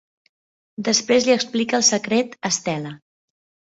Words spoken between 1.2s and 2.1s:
li explica el